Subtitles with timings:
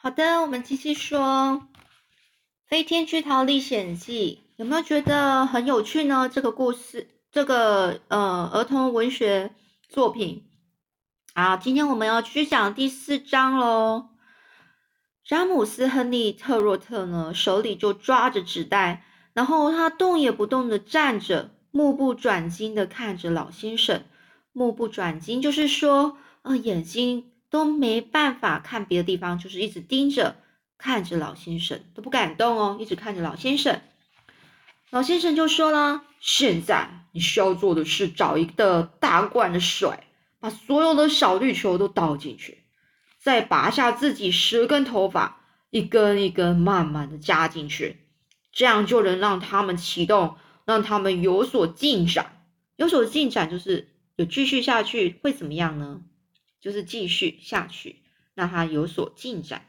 [0.00, 1.20] 好的，我们继续说
[2.68, 6.30] 《飞天巨桃历险记》，有没有觉得很有趣呢？
[6.32, 9.52] 这个故事，这个呃儿童文学
[9.88, 10.48] 作品。
[11.34, 14.10] 好，今天我们要继续讲第四章喽。
[15.24, 24.04] 詹姆斯·亨利·特洛特呢，手里就抓着纸袋，然后他动也不动的站着，目不转睛的看着老先生。
[24.52, 30.36] 目不转睛就是说，呃，眼睛都没办法看别的地方，就是一直盯着
[30.76, 33.80] 看着老先生，都不敢动哦，一直看着老先生。
[34.90, 39.90] 老先生就说了：“现在你需要做的是找一个大罐的水，
[40.40, 42.64] 把所有的小绿球都倒进去。”
[43.20, 48.06] 再拔下自己十根头发，一根一根慢慢的加进去，
[48.52, 52.46] 这样就能让他们启动，让他们有所进展。
[52.76, 56.00] 有所进展就是有继续下去会怎么样呢？
[56.60, 57.96] 就是继续下去，
[58.34, 59.62] 让它有所进展。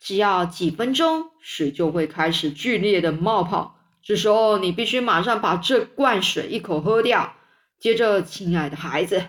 [0.00, 3.78] 只要几分钟，水就会开始剧烈的冒泡。
[4.02, 7.36] 这时候你必须马上把这罐水一口喝掉。
[7.78, 9.24] 接着，亲爱的孩子。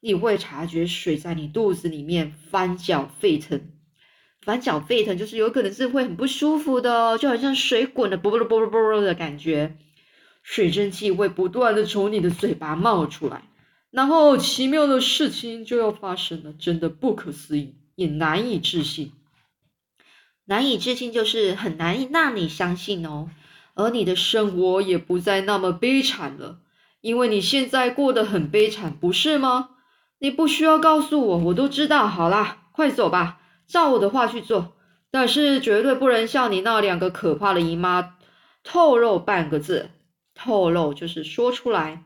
[0.00, 3.72] 你会察觉水在你肚子里面翻搅沸腾，
[4.40, 9.76] 翻搅沸腾就是有可能是会很不舒服的，就好像水滚的啵啵啵啵啵的感觉。
[10.44, 13.42] 水蒸气会不断的从你的嘴巴冒出来，
[13.96, 19.12] 然后奇妙的事情就要发生了，真的不可思议，也难以置信。
[20.44, 23.30] 难以置信就是很难以让你相信哦，
[23.72, 26.58] 而你的生活也不再那么悲惨了，
[27.00, 29.70] 因为你现在过得很悲惨，不是吗？
[30.18, 32.06] 你不需要告诉我，我都知道。
[32.06, 34.76] 好啦，快走吧，照我的话去做。
[35.10, 38.16] 但是绝对不能向你那两个可怕的姨妈
[38.62, 39.88] 透露半个字。
[40.34, 42.04] 透露就是说出来，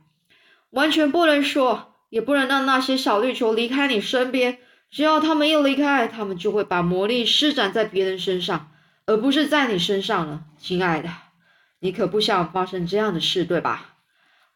[0.71, 4.59] 完全不能说，也不能让那些小绿球离开你身边。
[4.91, 8.71] 只要他们一离开，他们就会把魔力施展在别人身上，
[9.07, 10.43] 而不是在你身上了。
[10.59, 11.09] 亲爱的，
[11.79, 13.95] 你可不想发生这样的事，对吧？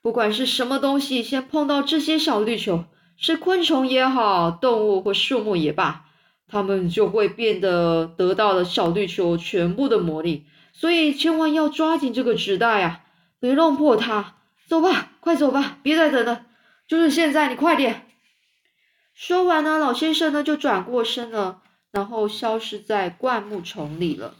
[0.03, 2.85] 不管是什么东西，先碰到这些小绿球。
[3.17, 6.07] 是昆虫也好，动物或树木也罢，
[6.49, 13.03] 它们就会变得得到了小绿球全部的魔力，所以千万要抓紧这个纸袋啊，
[13.39, 14.35] 别弄破它。
[14.69, 16.47] 走吧，快走吧，别再等了，
[16.89, 18.07] 就是现在，你快点。
[19.15, 24.35] 说完呢，老先生呢就转过身了，然后消失在灌木丛里了。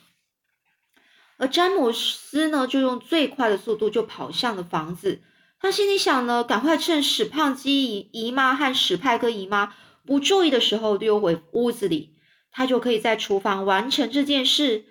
[1.37, 5.23] 而詹姆斯呢，就用最快的速度就跑向了房子。
[5.61, 9.75] 他心里想呢，赶快趁史胖基姨姨妈和史派克姨妈
[10.05, 12.17] 不注意的时候溜回屋子里，
[12.51, 14.87] 他就可以在厨房完成这件事。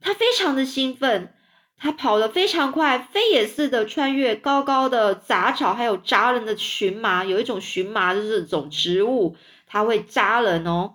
[0.00, 1.34] 他非常的兴奋，
[1.78, 7.24] 他跑得非常快，飞也似的穿越高高的杂草，还有扎人的荨麻。
[7.24, 10.94] 有一种荨麻的这种植物，它会扎人哦，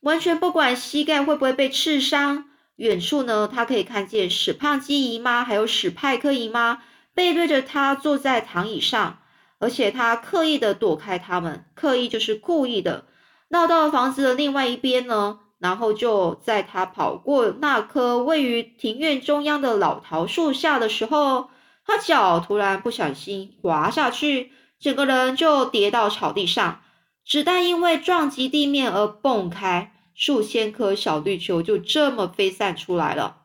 [0.00, 2.44] 完全不管膝盖会不会被刺伤。
[2.76, 6.82] 远处呢，他可以看见史胖基姨妈还有史派克姨妈。
[7.14, 9.18] 背对着他坐在躺椅上，
[9.58, 13.06] 而且他刻意的躲开他们，刻意就是故意的，
[13.48, 15.40] 闹到了房子的另外一边呢。
[15.58, 21.50] 然后就在他跑过那棵位于庭院中央的老桃树下的时候，
[21.84, 26.82] 他脚突然不小心滑下去，整个人就跌到草地上，
[27.26, 33.36] 子弹因为撞击地面而蹦开，数千颗小绿球就这么飞散出来了。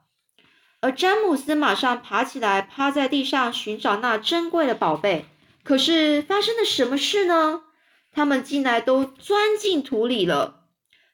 [0.81, 5.25] 而詹姆斯马上爬起来，趴在地上寻找那珍贵的宝贝。
[5.63, 7.61] 可是发生了什么事呢？
[8.11, 10.62] 他们竟然都钻进土里了，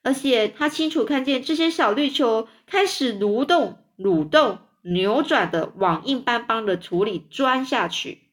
[0.01, 8.29] 而且他清楚看见这些小绿球开始蠕动、蠕动、扭转的往硬邦邦的土里钻下去。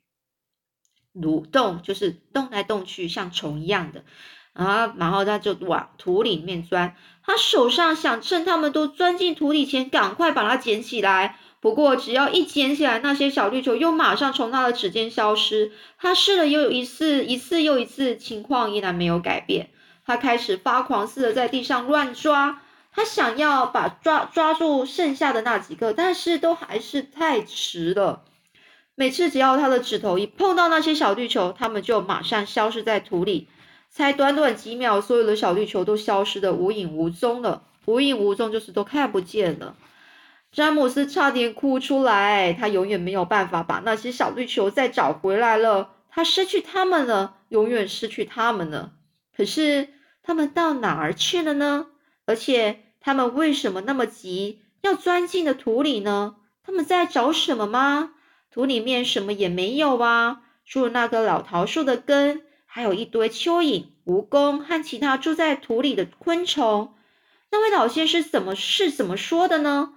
[1.15, 4.05] 蠕动就是动来动去，像虫一样的。
[4.53, 6.97] 啊，然后他就往土里面钻。
[7.23, 11.39] 他手上想趁他们都钻进土里前，赶快把它捡起来。
[11.61, 15.73] 不过，只要一捡起来，那些小绿球又马上从他的指尖消失。
[15.99, 19.71] 他试了又一次，一次又一次，情况依然没有改变。
[20.07, 22.63] 他开始发狂似的在地上乱抓。
[22.93, 28.23] 他想要把抓抓住剩下的那几个，但是都还是太迟了。
[28.95, 33.49] 每次只要他的指头一碰到那些小绿球，它们就马上消失在土里。
[33.91, 37.65] 才短短几秒，所有的小绿球都消失的无影无踪了。
[37.85, 39.77] 无影无踪就是都看不见了。
[40.51, 45.91] 詹姆斯差点哭出来，他永远没有办法把那些小绿球再找回来了。
[46.09, 48.93] 他失去他们了，永远失去他们了。
[49.37, 49.89] 可是
[50.27, 51.87] 他们到哪儿去了呢？
[52.25, 56.35] 而且他们为什么那么急要钻进的土里呢？
[56.65, 58.11] 他们在找什么吗？
[58.51, 62.43] 土里面什么也没有啊，除了那个老桃树的根。
[62.65, 66.93] 还有一堆蚯蚓、蜈蚣和其他住在土里的昆虫。
[67.51, 69.95] 那那位老先生怎么是怎么说的呢？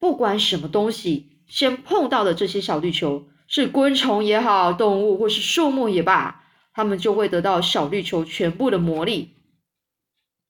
[0.00, 6.42] 不管什么东西，先碰到的这些小绿球，是昆虫也好，动物或是树木也罢，
[6.74, 9.35] 他们就会得到小绿球全部的魔力。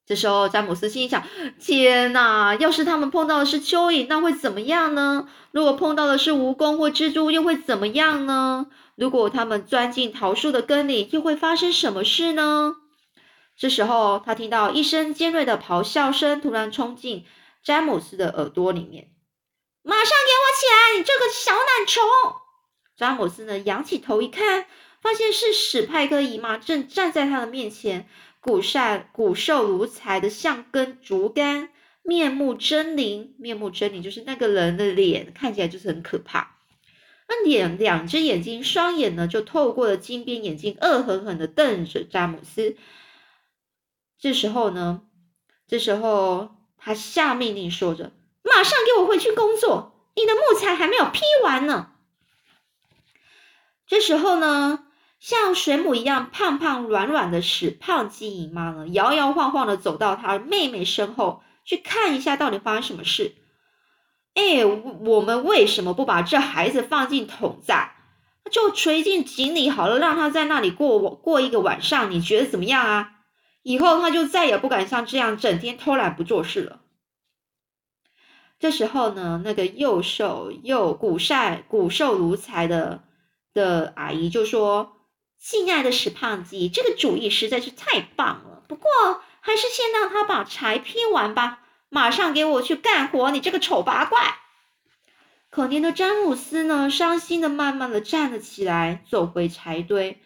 [0.07, 1.25] 这时候，詹姆斯心想
[1.59, 2.55] ：“天哪！
[2.55, 5.29] 要是他们碰到的是蚯蚓，那会怎么样呢？
[5.51, 8.67] 如果碰到的是蜈蚣或蜘蛛，又会怎么样呢？
[8.95, 12.77] 如果他们钻进桃树的根里，又会发生什么事呢？”
[13.59, 17.25] 这时候，他听到一声尖锐的咆哮声突然冲进
[17.65, 19.09] 詹姆斯的耳朵里面
[19.83, 22.05] ：“马上给我起来，你这个小懒虫！”
[22.97, 24.67] 詹姆斯呢，仰起头一看，
[25.03, 28.09] 发现是史派克姨妈正站在他的面前。
[28.47, 31.71] 骨善骨瘦如柴的像根竹竿，
[32.05, 33.33] 面目狰狞。
[33.41, 36.57] 面目狰狞就是那个人的脸看起来就是很可怕。
[37.27, 42.77] 那脸两只眼睛，双眼呢就透过了金边眼镜，恶狠狠的瞪着詹姆斯。
[44.17, 45.03] 这时候呢，
[45.67, 48.13] 这时候他下命令说着
[48.47, 51.91] ：“马上给我回去工作，你的木材还没有劈完呢。”
[53.89, 54.86] 这时候呢。
[55.19, 63.35] 像水母一样胖胖软软的史胖鸡姨妈呢，摇摇晃晃的走到她妹妹身后，去看一下到底发生什么事。
[64.35, 67.73] 哎，我们为什么不把这孩子放进桶子，
[68.51, 72.11] 就垂进井里好了，让他在那里过过一个晚上？
[72.11, 73.13] 你觉得怎么样啊？
[73.63, 76.83] 以后他就再也不敢像这样整天偷懒不做事了。
[78.59, 81.35] 这时候呢，那个又瘦又骨瘦
[81.69, 83.03] 骨瘦如柴的
[83.55, 84.93] 的阿姨就说。
[85.39, 88.63] 亲爱的史胖子，这个主意实在是太棒了。
[88.69, 88.91] 不过，
[89.41, 91.61] 还是先让他把柴劈完吧。
[91.89, 94.39] 马上给我去干活，你这个丑八怪！
[95.51, 100.21] 可怜的詹姆斯呢，伤心的慢慢的站了起来，走回柴堆。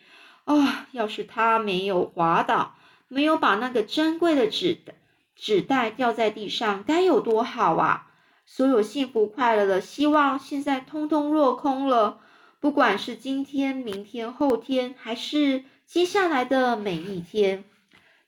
[0.44, 2.74] 啊，要是他没有滑倒，
[3.08, 4.80] 没有把那个珍贵的纸
[5.36, 8.06] 纸袋掉在地上，该有多好啊！
[8.46, 12.20] 所有幸福快乐的希望，现在通通落空了。
[12.60, 17.64] 不管是今天、明天、后天，还是接下来的每一天，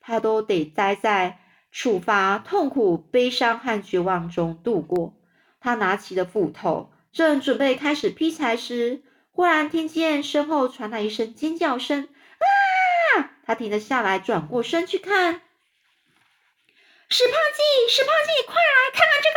[0.01, 1.39] 他都得待在
[1.71, 5.15] 处罚、痛苦、悲伤和绝望中度过。
[5.61, 9.03] 他拿起了斧头，正准备开始劈柴时，
[9.33, 12.09] 忽然听见身后传来一声尖叫声
[12.41, 15.43] ：“啊！”他停了下来，转过身去看。
[17.11, 19.37] 史胖记，史胖记，快来看看这个！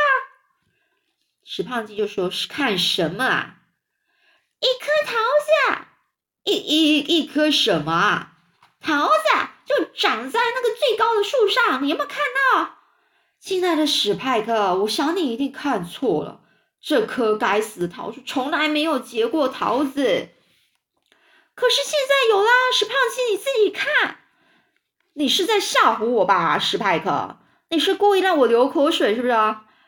[1.43, 3.57] 史胖记就说：“是看什么啊？”
[4.65, 5.13] 一颗桃
[5.45, 5.85] 子，
[6.45, 8.31] 一一一颗什么啊？
[8.81, 9.13] 桃子
[9.63, 12.79] 就长在那个最高的树上，你有没有看到？
[13.39, 16.41] 亲爱的史派克，我想你一定看错了，
[16.81, 20.29] 这棵该死的桃树从来没有结过桃子。
[21.53, 24.17] 可是现在有啦，史胖七，你自己看，
[25.13, 27.37] 你是在吓唬我吧，史派克？
[27.69, 29.35] 你是故意让我流口水是不是？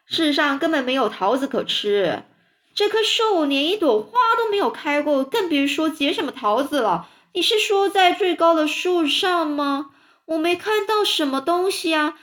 [0.05, 2.23] 世上根本没有桃子可吃。
[2.77, 7.09] 这棵树连一朵花都没有开过，更别说结什么桃子了。
[7.33, 9.89] 你是说在最高的树上吗？
[10.25, 12.19] 我没看到什么东西啊！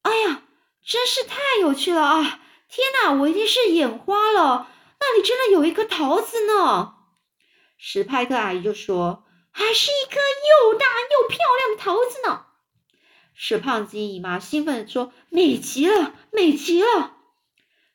[0.00, 0.40] 哎呀，
[0.82, 2.40] 真是太有趣了啊！
[2.66, 4.68] 天哪，我一定是眼花了。
[5.00, 6.94] 那里真的有一颗桃子呢。
[7.76, 12.46] 史派克阿姨就说：“还是一颗又大又漂亮的桃子呢。”
[13.36, 17.10] 史胖金姨妈兴奋地说：“美极了，美极了！”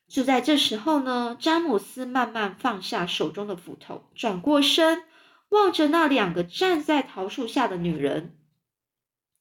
[0.09, 5.03] 就在这时候呢，詹姆斯慢慢放下手中的斧头，转过身，
[5.49, 8.35] 望着那两个站在桃树下的女人。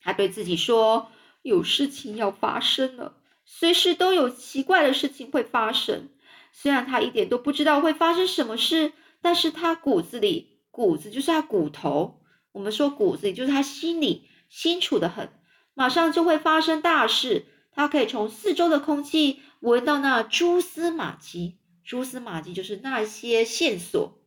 [0.03, 1.11] 他对自己说
[1.41, 6.11] ：“有事情要发生了，随时都有奇怪的事情会发生。
[6.53, 12.21] 虽然他一点都不知道会发生什么事，但是他骨子里，骨子就是他骨头。
[12.53, 15.31] 我们说骨子里就是他心里清楚的很，
[15.73, 17.47] 马上就会发生大事。
[17.73, 24.19] 他可以从四周的空气。”闻到那蛛丝马迹，蛛丝马迹就是那些线索，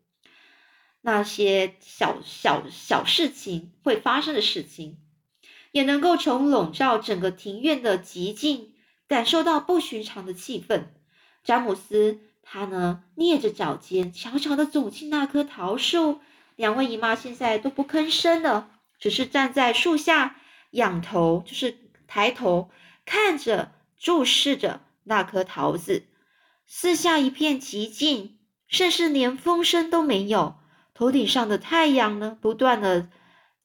[1.02, 4.98] 那些小小小事情会发生的事情，
[5.72, 8.74] 也能够从笼罩整个庭院的寂静
[9.08, 10.88] 感受到不寻常的气氛。
[11.44, 16.20] 詹姆斯他呢，蹑着脚尖，悄悄地走进那棵桃树。
[16.58, 18.70] 两位姨妈现在都不吭声了，
[19.00, 20.36] 只是站在树下，
[20.72, 22.70] 仰头，就是抬头
[23.06, 24.82] 看着，注视着。
[25.04, 26.06] 那颗桃子，
[26.68, 30.56] 四下一片寂静，甚至连风声都没有。
[30.94, 33.10] 头顶上的太阳呢，不断的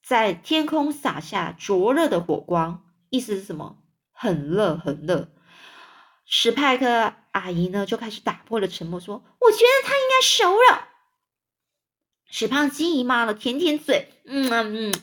[0.03, 3.77] 在天空洒下灼热的火光，意思是什么？
[4.11, 5.29] 很热，很热。
[6.25, 10.87] 史派克阿姨呢，就开始打破了沉默，说：“我觉得它应该熟了。”
[12.29, 14.93] 史胖金姨妈呢，舔舔嘴，嗯嗯，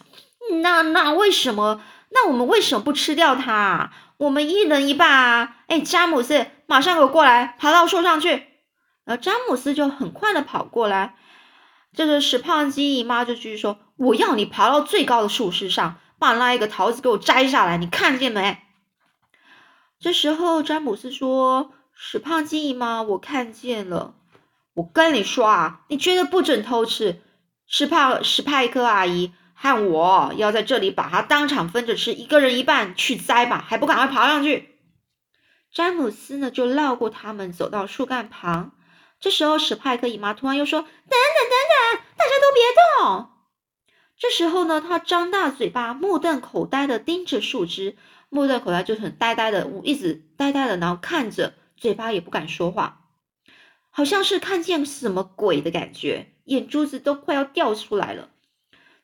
[0.61, 1.83] 那那为什么？
[2.11, 3.93] 那我们为什么不吃掉它？
[4.19, 5.64] 我们一人一半啊！
[5.75, 8.29] 哎，詹姆斯，马上给我过来，爬到树上去。
[9.05, 11.17] 然后詹姆斯就很快的跑过来。
[11.93, 18.59] 这个史胖鸡姨妈就继续说：“我要你爬到最高的树枝上，把那一个桃子给我摘下来，你看见没？”
[19.99, 24.15] 这时候詹姆斯说：“史胖鸡姨妈，我看见了。
[24.75, 27.21] 我跟你说啊，你绝对不准偷吃。
[27.67, 34.74] 史帕史派克阿姨。”看我要在这里把它当场分着吃，一个人一半去摘吧，还不赶快爬上去？
[35.75, 38.71] 詹姆斯呢，就绕过他们，走到树干旁。
[39.19, 41.19] 这时候，史派克姨妈突然又说：“等等
[41.51, 42.63] 等等，大家都别
[43.11, 43.31] 动！”
[44.17, 47.97] 这时候呢，他张大嘴巴，目瞪口呆的盯着树枝，
[48.29, 53.01] 目瞪口呆就很呆呆的，一直呆呆的，然后看着，嘴巴也不敢说话，
[53.91, 58.29] 好像是看见什么鬼的感觉，眼珠子都快要掉出来了。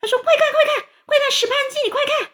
[0.01, 1.31] 他说：“快看，快看，快看！
[1.33, 2.31] 史胖鸡，你快看！”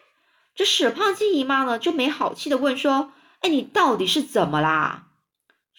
[0.53, 5.07] 这史胖鸡姨妈呢，就没好气的问说：“哎，你到底是怎么啦？”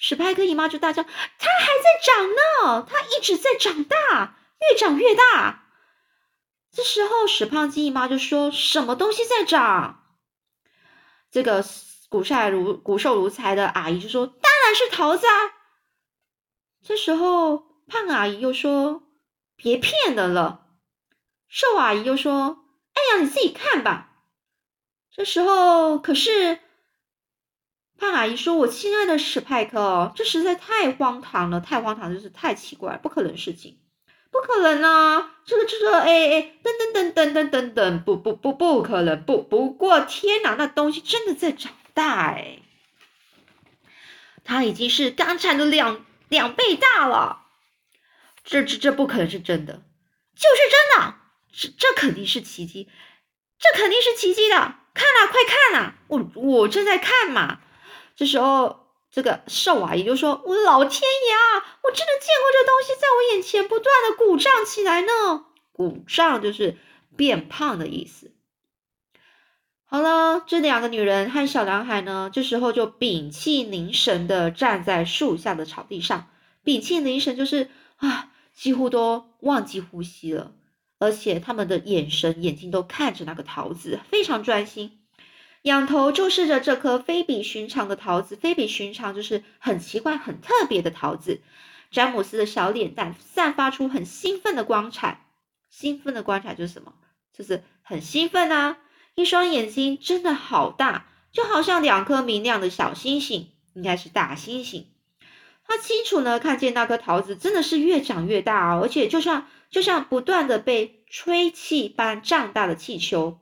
[0.00, 4.36] 史派克姨妈就大叫：“它还在长呢，它一直在长大，
[4.70, 5.64] 越长越大。”
[6.70, 10.04] 这时候，史胖鸡姨妈就说：“什么东西在长？”
[11.32, 11.64] 这个
[12.08, 15.32] 骨瘦如骨瘦如柴的阿姨就说：“当然是桃子啊！”
[16.84, 19.02] 这时候，胖阿姨又说
[19.56, 20.66] ：“别骗人了。”
[21.48, 24.12] 瘦阿姨又说：“哎呀，你自己看吧。”
[25.10, 26.60] 这时候，可是
[27.98, 33.80] 胖阿姨说：“我亲爱的史派克，这实在太荒唐了，太荒唐，就是太奇怪，不可能事情，
[34.30, 35.34] 不可能啊！
[35.44, 42.60] 这个这个，哎哎，等等等等等等等，不不不，不可能，不不过，天哪，那东西真的在长大哎，
[44.44, 47.46] 它已经是刚才的两两倍大了，
[48.44, 51.14] 这这这不可能是真的，就是真的。”
[51.50, 52.88] 这这肯定是奇迹，
[53.58, 54.54] 这肯定是奇迹的！
[54.94, 55.40] 看啊，快
[55.72, 55.94] 看啊！
[56.06, 57.60] 我我正在看嘛。
[58.18, 61.78] 这时候，这个瘦阿姨就说：“我的老天爷啊！
[61.84, 65.46] 我真的见过这东西在我眼前不断的鼓胀起来呢。
[65.70, 66.76] 鼓胀就是
[67.16, 68.32] 变胖的意思。”
[69.86, 76.28] 好了，这两个女人和小男孩呢，这时候就屏气凝神的站在树下的草地上，
[76.64, 80.50] 屏气凝神就是啊，几乎都忘记呼吸了。
[80.98, 84.97] 而且他们的眼神、眼睛都看着那个桃子，非常专心，
[85.68, 88.34] 仰头注视着这颗非比寻常的桃子。
[88.34, 91.40] 非比寻常就是很奇怪、很特别的桃子。
[91.90, 95.26] 詹姆斯的小脸蛋散发出很兴奋的光彩，
[95.70, 96.94] 兴奋的光彩就是什么？
[97.32, 98.78] 就是很兴奋啊！
[99.14, 104.88] 一双眼睛真的好大，就好像两颗明亮的小星星，应该是大星星。
[105.64, 109.46] 他清楚呢看见那颗桃子真的是越长越大，而且就像。
[109.70, 113.38] 就像不断的被吹气般胀大的气球，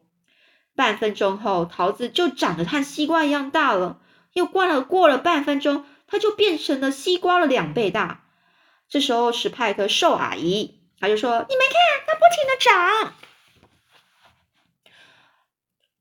[0.76, 3.98] 半分钟后，桃子就长得和西瓜一样大了。
[4.34, 8.24] 又过了过了半分钟，它就变成了西瓜的两倍大。
[8.88, 13.14] 这时候，史派克瘦阿姨，她就说：“你们看，它不停的长。”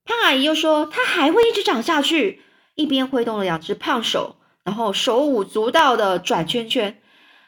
[0.06, 2.44] 胖阿姨又说：“它还会一直长下去。”
[2.76, 7.02] 一边挥动了两只胖手，然后手舞足蹈的转圈圈。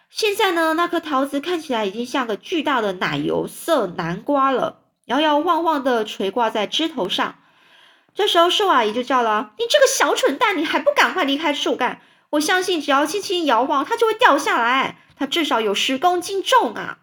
[0.10, 7.36] 现在呢，那颗桃子看起来已经像个巨大的奶油色南瓜了，摇摇晃晃的垂挂在枝头上。
[8.14, 12.02] 这时候，瘦阿姨就叫了：“你这个小蠢蛋，你还不赶快离开树干！
[12.32, 14.98] 我相信，只要轻轻摇晃，它就会掉下来。
[15.16, 17.00] 它至少有十公斤重啊！”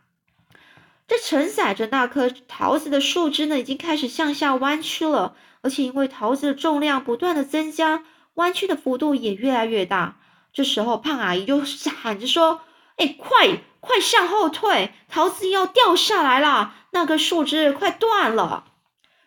[1.09, 10.17] 这承载着那颗桃子的树枝呢，已经开始向下弯曲了，而且因为桃子的重量不断的增加，弯曲的幅度也越来越大。
[10.53, 11.63] 这时候，胖阿姨就
[12.03, 12.61] 喊着说。
[12.97, 14.95] 哎，快快向后退！
[15.09, 18.73] 桃子要掉下来了，那个树枝快断了。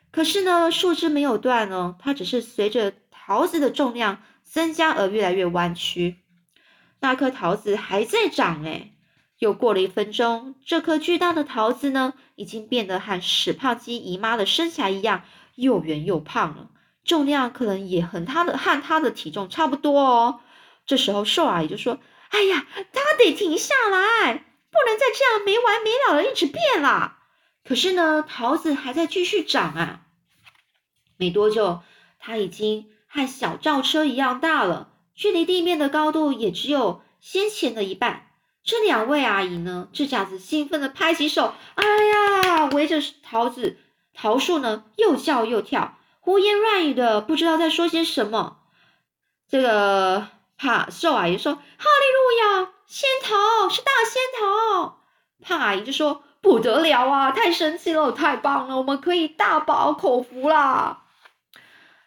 [0.09, 6.19] 可是呢，树枝没有断呢，它只是随着桃子的重量增加而越来越弯曲。
[7.01, 8.91] 那颗桃子还在长哎。
[9.39, 15.24] 又过了一分钟，这颗巨大的桃子呢，已经变得和史胖鸡姨妈的身材一样，
[15.55, 16.69] 又圆又胖了，
[17.03, 20.39] 重量可能也和它的和它的体重差不多哦。
[20.88, 22.00] 这时候，瘦阿姨就说。
[22.29, 24.34] 哎呀，他得停下来，
[24.69, 27.17] 不能再这样没完没了的一直变了。
[27.63, 30.01] 可是呢，桃子还在继续长啊。
[31.17, 31.81] 没多久，
[32.19, 38.27] 它已经和小轿车一样大了，距离地面的高度也只有先前的一半。
[38.63, 43.77] 这两位阿姨呢，这下子兴奋的拍起手，哎呀，围着桃子
[44.13, 48.60] 桃树呢，又叫又跳，胡言乱语的，不知道在说些什么。
[49.48, 50.27] 这个。
[50.58, 55.04] 哈瘦阿姨说：“哈利路亚，仙桃是大仙桃。”
[55.42, 61.04] 胖阿姨就说：“不得了啊，太神奇了，太棒了，我们可以大饱口福啦！”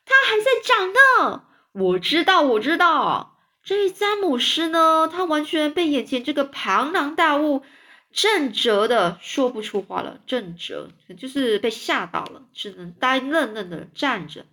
[0.04, 3.37] 它还在长呢，我知道，我知道。
[3.62, 7.62] 这一詹姆斯呢，他完全被眼前这个庞然大物
[8.11, 14.45] 震折的说不出话了，震折就是被吓到了，只能呆愣愣的站着。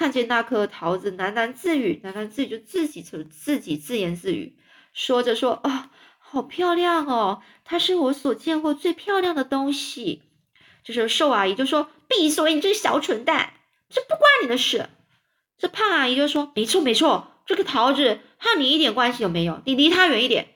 [0.00, 4.56] 看见那颗桃子，喃喃自语，喃喃自语，就自己自自己自言自语，
[4.94, 10.22] 说着说啊，好漂亮哦，它是我所见过最漂亮的东西。
[10.82, 13.52] 这时候瘦阿姨就说：“闭嘴，你这个小蠢蛋，
[13.90, 14.88] 这不关你的事。”
[15.60, 20.48] 这胖阿姨就说：“没错没错，这个桃子和你一点关系都没有，你离它远一点。”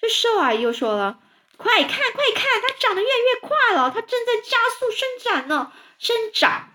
[0.00, 1.18] 这瘦阿姨又说了
[1.58, 6.68] ：“快看快看，它长得越来越快了，它正在加速生长呢，生长。”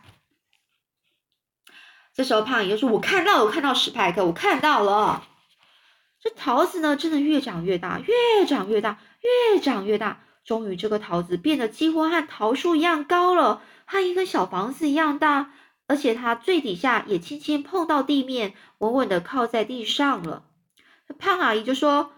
[2.15, 5.27] 这时候胖姨就说：“我看到，我看到史派克，我看到了。
[6.21, 8.99] 这桃子呢，真的越长越大，越长越大，
[9.51, 10.21] 越长越大。
[10.45, 15.51] 终于，这个桃子变得几乎和桃树一样高了，和一个小房子一样大，
[15.87, 20.43] 而且它最底下也轻轻碰到地面，稳稳的靠在地上了。
[21.19, 22.13] 胖阿姨就说：‘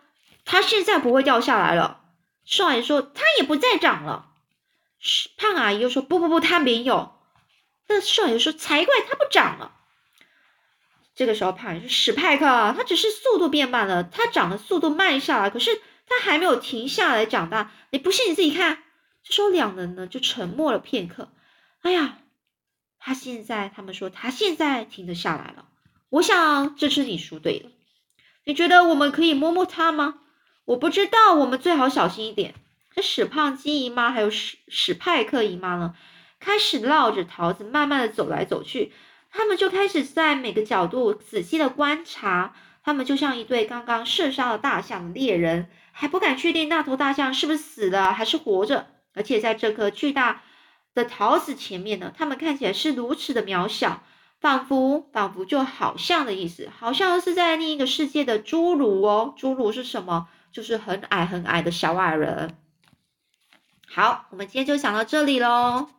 [0.46, 2.02] 它现在不会掉下来了。’
[2.46, 4.28] 瘦阿姨说：‘它也不再长了。’
[5.38, 7.16] 胖阿姨又说：‘不不不，它没有。’
[7.90, 9.74] 那瘦阿姨说：‘才怪，它不长了。’
[11.18, 17.72] 这个时候，胖是史派克啊，他只是速度变慢了，他长的速度慢下来，可是他还没有停下来长大。
[17.90, 18.84] 你不信你自己看。
[19.24, 21.34] 这时候，两人呢就沉默了片刻。
[21.82, 22.20] 哎呀，
[23.00, 25.70] 他现在，他们说他现在停得下来了。
[26.10, 27.72] 我想这次你输对了。
[28.46, 30.20] 你觉得我们可以摸摸他吗？
[30.66, 32.54] 我不知道，我们最好小心一点。
[32.94, 35.96] 这史胖鸡姨妈还有史史派克姨妈呢，
[36.40, 38.94] 开始绕着桃子慢慢的走来走去。
[39.38, 48.88] 他们就开始在每个角度仔细的观察，他们就像一对刚刚射杀了大象的猎人，还不敢确定那头大象是不是死了还是活着。
[49.14, 50.42] 而且在这颗巨大
[50.96, 54.02] 的桃子前面呢，他们看起来是如此的渺小，
[54.42, 59.36] 仿佛仿佛就好像的意思，好像是在另一个世界的侏儒哦。
[59.38, 60.28] 侏儒是什么？
[60.52, 62.58] 就是很矮很矮的小矮人。
[63.88, 65.97] 好，我们今天就讲到这里喽。